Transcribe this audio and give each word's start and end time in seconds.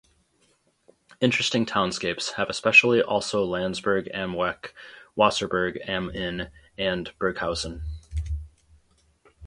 Interesting 1.19 1.63
townscapes 1.67 2.31
have 2.31 2.49
especially 2.49 3.03
also 3.03 3.45
Landsberg 3.45 4.09
am 4.11 4.35
Lech, 4.35 4.73
Wasserburg 5.15 5.77
am 5.87 6.09
Inn 6.09 6.49
and 6.75 7.11
Burghausen. 7.19 7.83